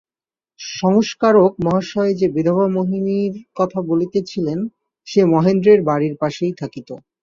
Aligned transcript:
সংস্কারক 0.59 1.51
মহাশয় 1.65 2.13
যে 2.15 2.27
বিধবা 2.27 2.65
মোহিনীর 2.67 3.33
কথা 3.55 3.79
বলিতেছিলেন, 3.81 4.59
সে 5.07 5.21
মহেন্দ্রের 5.25 5.79
বাড়ির 5.81 6.13
পাশেই 6.19 6.53
থাকিত। 6.57 6.89